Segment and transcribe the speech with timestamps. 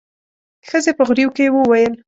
[0.67, 1.93] ښځې په غريو کې وويل.